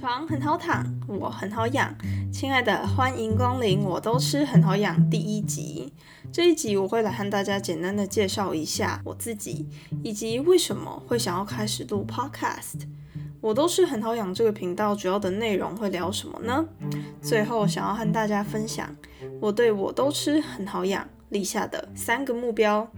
[0.00, 1.94] 床很好躺，我很好养。
[2.32, 5.92] 亲爱的，欢迎光临，我都吃很好养第一集。
[6.32, 9.68] 这一集我会来和大家简单的介绍一下我自己，
[10.02, 12.86] 以及为什么会想要开始录 Podcast。
[13.42, 16.64] 我都是很好养这个频道主要的内容会聊什么呢？
[17.20, 18.88] 最后想要和大家分享
[19.38, 22.90] 我对我都吃很好养立下的三个目标。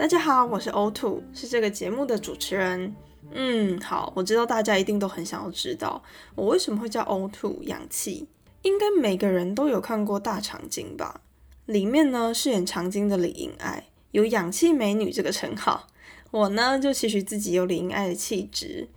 [0.00, 2.96] 大家好，我是 O Two，是这个节目的主持人。
[3.32, 6.02] 嗯，好，我知道大家一定都很想要知道
[6.34, 8.26] 我为什么会叫 O Two 氧气。
[8.62, 11.20] 应该每个人都有看过《大长今》吧？
[11.66, 15.86] 里面呢饰演长今的李英爱有“氧气美女”这个称号。
[16.30, 18.88] 我呢就期许自己有李英爱的气质，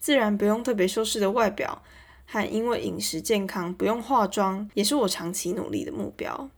[0.00, 1.84] 自然不用特别修饰的外表，
[2.24, 6.50] 还因为饮食健康不用化妆，也是我长期努力的目标。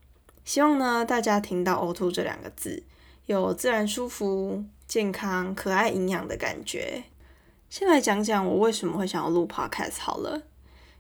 [0.47, 2.85] 希望呢大家听到 O2 这两个字。
[3.31, 7.05] 有自然、舒服、健康、可爱、营养的感觉。
[7.69, 10.43] 先来讲讲我为什么会想要录 Podcast 好了。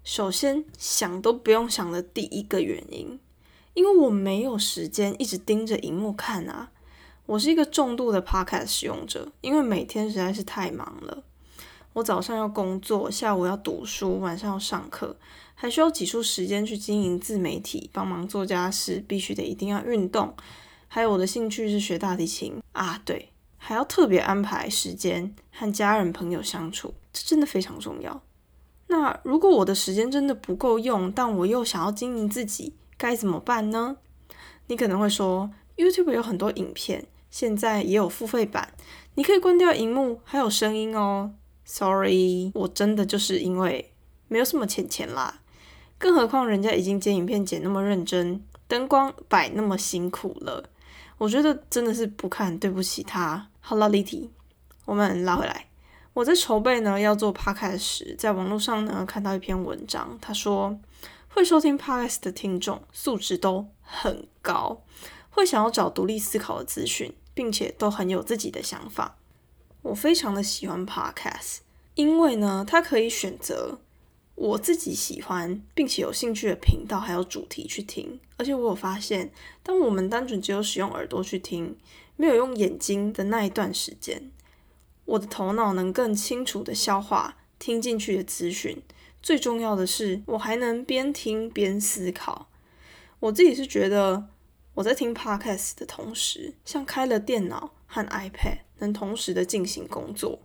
[0.05, 3.19] 首先，想都不用想的第一个原因，
[3.75, 6.70] 因为我没有时间一直盯着荧幕看啊。
[7.27, 11.25] 我是一个重度的 Podcast 使用者，因为每天实在是太忙了。
[11.94, 15.17] 我早上要工作，下午要读书，晚上要上课，
[15.56, 20.33] 还需要挤出时间去经营自媒体，帮忙做家事，必须得一定要运动。
[20.92, 28.20] 还有我的兴趣是学大提琴啊，对，还要特别安排时间和家人朋友相处，这真的非常重要。
[28.88, 33.98] 那如果我的时间真的不够用，但我又想要经营自己，该怎么办呢？
[34.66, 38.75] 你可能会说，YouTube 有很多影片，现在也有付费版，
[39.14, 41.34] 你可以关掉荧幕，还有声音哦。
[41.64, 43.92] Sorry，我真的就是因为
[44.27, 45.41] 没有什么钱钱啦，
[45.98, 50.69] 更何况人家已经剪影片剪那么认真，灯光摆那么辛苦了。
[51.19, 53.48] 我觉得真的是不看对不起他。
[53.60, 54.31] 好了，离题，
[54.84, 55.66] 我们拉回来。
[56.12, 60.78] 我在筹备呢要做 podcast 时，在网络上呢看到一篇文章，他说
[61.28, 64.82] 会收听 podcast 的听众素质都很高，
[65.31, 69.16] 会想要找独立思考的资讯，并且都很有自己的想法。
[69.82, 71.59] 我非常的喜欢 podcast，
[71.94, 73.78] 因为呢，它可以选择。
[74.41, 79.31] 我自己喜欢并且有兴趣的频道还有主题去听，而且我有发现，
[79.62, 81.77] 当我们单纯只有使用耳朵去听，
[82.17, 84.31] 没有用眼睛的那一段时间，
[85.05, 88.83] 我的头脑能更清楚的消化听进去的资讯。
[89.21, 92.49] 最重要的是，我还能边听边思考。
[93.19, 94.28] 我自己是觉得，
[94.72, 100.41] 我在听 podcast 的同时，像开了电脑和 iPad，能同时的进行工作。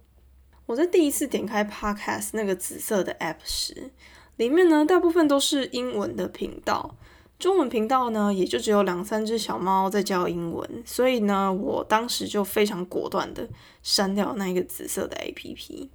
[0.68, 3.92] 我在第一次点开 Podcast 那个紫色的 App 时，
[4.38, 6.96] 里面呢大部分都是英文的频道，
[7.38, 13.48] 中文频道呢也就只有两三只小猫在教英文，所以呢我当时就非常果断的
[13.84, 15.90] 删掉那个紫色的 APP。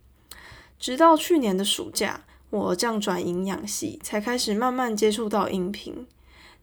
[0.79, 6.07] 直到去年的暑假，我降转营养系，才开始慢慢接触到音频。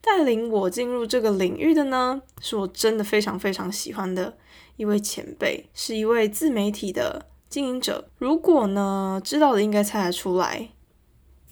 [0.00, 4.38] 带领我进入这个领域的呢，是我真的非常非常喜欢的
[4.76, 7.26] 一位前辈，是一位自媒体的。
[7.48, 10.68] 经营者，如果呢知道的应该猜得出来，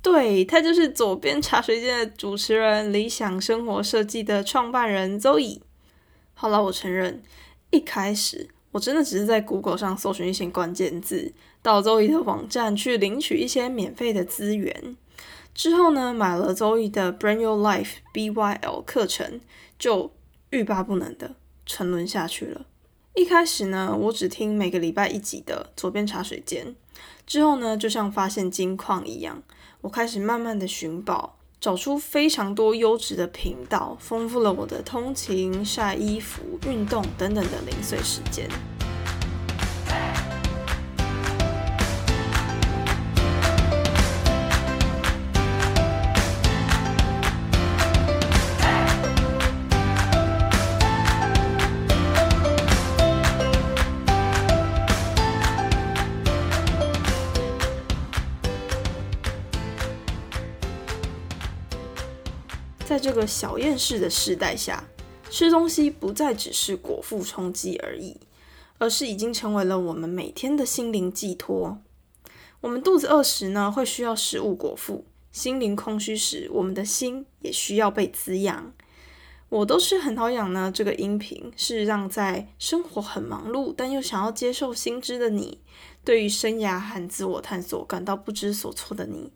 [0.03, 5.63] 对他就是左边茶水间的主持人，理想生活设计的创办人周乙。
[6.35, 7.23] 好了，我承认，
[7.71, 14.97] 一开始我真的只是在 Google 上搜寻一些关键字，到周乙的网站去领取一些免费的资源，
[15.55, 19.41] 之后呢买了周乙的 Bring Your Life BYL 课程，
[19.79, 20.13] 就
[20.51, 22.67] 欲罢不能的沉沦下去了。
[23.17, 26.75] 一开始呢，我只听每个礼拜一集的左边茶水间，
[27.27, 29.43] 之后呢，就像发现金矿一样，
[29.81, 38.47] 我开始慢慢的寻宝，找出非常多优质的频道，丰富了我的通勤、晒衣服、运动等等的零碎时间。
[62.87, 64.89] 在这个小厌世的时代下，
[65.29, 68.17] 吃东西不再只是果腹充饥而已，
[68.79, 71.79] 而是已经成为了我们每天的心灵寄托。
[72.61, 78.73] 我们肚子饿时呢，会需要食物果腹；心灵空虚时，我们的心也需要被滋养。
[79.49, 80.71] 我都是很好养呢。
[80.73, 85.59] 这个音频是让在生活很忙碌，但又想要接受新知的你，
[86.05, 89.33] 对于生涯和自我探索感到不知所措的你。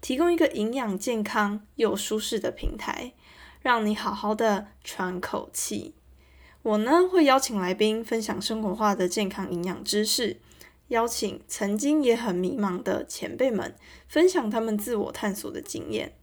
[0.00, 3.12] 提供一个营养、健康又舒适的平台，
[3.60, 5.94] 让你好好的喘口气。
[6.62, 10.38] 我呢会邀请来宾分享生活化的健康营养知识，
[10.88, 13.74] 邀请曾经也很迷茫的前辈们
[14.08, 16.14] 分享他们自我探索的经验，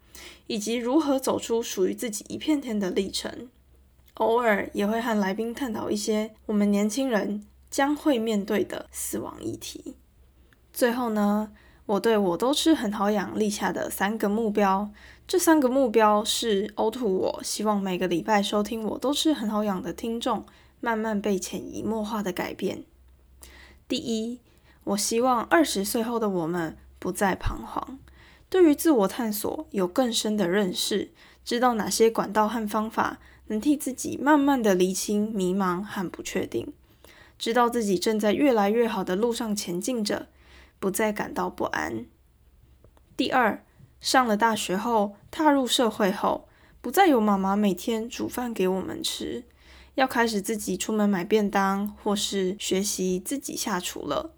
[0.47, 3.49] 以及如何走出属于自己一片天的历程。
[4.15, 9.95] 偶尔也会和来宾探讨一些我们年轻人将会面对的死亡议题。
[10.71, 11.51] 最后呢，
[11.85, 14.89] 我对我都吃很好养立下的三个目标，
[15.27, 20.45] 这三个目标是呕吐我希望每个礼拜收听我都吃很好养的听众
[20.79, 22.83] 慢慢被潜移默化的改变。
[23.87, 24.39] 第一，
[24.83, 27.99] 我希望二十岁后的我们不再彷徨，
[28.49, 31.11] 对于自我探索有更深的认识，
[31.43, 33.19] 知道哪些管道和方法。
[33.47, 36.73] 能替自己慢慢的厘清迷茫和不确定，
[37.37, 40.27] 知道自己正在越来越好的路上前进着，
[40.85, 42.05] 不再感到不安。
[43.17, 43.65] 第二，
[43.99, 46.47] 上了大学后，踏入社会后，
[46.79, 49.45] 不再有妈妈每天煮饭给我们吃，
[49.95, 54.35] 要开始自己出门买便当，或是学习自己下厨了。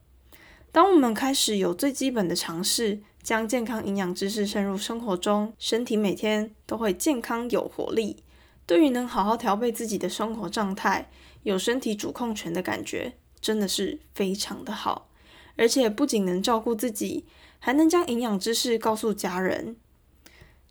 [0.71, 8.23] 当我们开始有最基本的尝试，将健康营养知识渗入生活中，身体每天都会健康有活力。
[8.65, 11.09] 对于能好好调配自己的生活状态，
[11.43, 15.09] 有身体主控权的感觉，真的是非常的好。
[15.57, 17.25] 而且不仅能照顾自己，
[17.59, 19.75] 还能将营养知识告诉家人，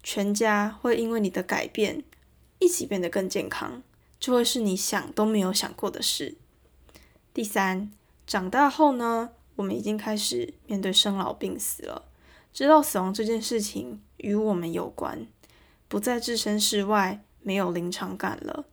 [0.02, 2.02] 全家会因为你的改变
[2.58, 3.82] 一起变得更健康，
[4.18, 6.36] 这会是你想都没有想过的事。
[7.34, 7.90] 第三，
[8.26, 12.06] 长大后呢，我们已经开始面对生老病死了，
[12.52, 15.26] 知道死亡这件事情与我们有关，
[15.88, 17.22] 不再置身事外。
[17.42, 18.64] 没有临场感了，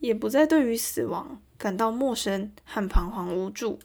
[0.00, 3.78] 也不再对于死亡感到陌生和彷徨无助，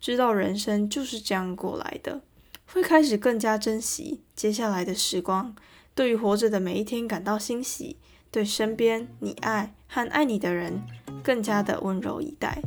[0.00, 2.22] 知道人生就是这样过来的，
[2.66, 5.54] 会开始更加珍惜接下来的时光，
[5.94, 7.96] 对于活着的每一天感到欣喜，
[8.30, 10.82] 对身边你爱和爱你的人
[11.22, 12.60] 更加的温柔以待。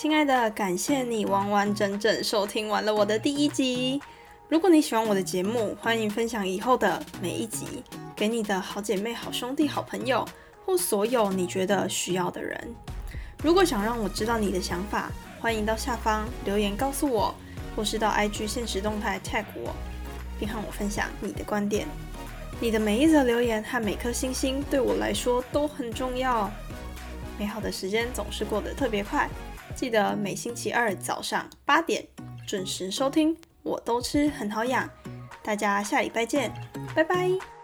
[0.00, 4.00] 亲爱的，感谢你完完整整收听完了我的第一集。
[4.48, 7.84] 如果你喜欢我的节目，欢迎分享以后的每一集
[8.16, 10.26] 给你的好姐妹、好兄弟、好朋友，
[10.64, 12.74] 或所有你觉得需要的人。
[13.42, 17.34] 如果想让我知道你的想法，欢迎到下方留言告诉我，
[17.76, 19.76] 或是到 IG 现实动态 tag 我，
[20.38, 21.86] 并和我分享你的观点。
[22.58, 26.50] 你的每一则留言和每颗星星对我来说都很重要。
[27.40, 29.26] 美好的时间总是过得特别快。
[29.74, 32.06] 记得每星期二早上八点
[32.46, 34.86] 准时收听，我都吃很好养。
[35.42, 36.52] 大家下礼拜见，
[36.94, 37.59] 拜拜。